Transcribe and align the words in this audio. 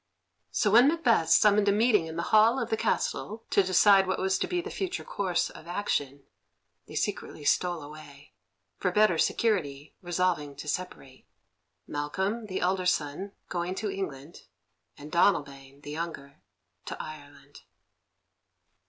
So 0.49 0.71
when 0.71 0.87
Macbeth 0.87 1.29
summoned 1.29 1.67
a 1.67 1.71
meeting 1.71 2.07
in 2.07 2.15
the 2.15 2.23
hall 2.33 2.57
of 2.57 2.71
the 2.71 2.75
castle 2.75 3.43
to 3.51 3.61
decide 3.61 4.07
what 4.07 4.17
was 4.17 4.39
to 4.39 4.47
be 4.47 4.59
the 4.59 4.71
future 4.71 5.03
course 5.03 5.51
of 5.51 5.67
action, 5.67 6.23
they 6.87 6.95
secretly 6.95 7.45
stole 7.45 7.83
away, 7.83 8.33
for 8.79 8.89
better 8.91 9.19
security 9.19 9.93
resolving 10.01 10.55
to 10.55 10.67
separate, 10.67 11.27
Malcolm, 11.87 12.47
the 12.47 12.61
elder 12.61 12.87
son, 12.87 13.33
going 13.47 13.75
to 13.75 13.91
England, 13.91 14.45
and 14.97 15.11
Donalbain, 15.11 15.83
the 15.83 15.91
younger, 15.91 16.41
to 16.85 16.97
Ireland. 16.99 17.61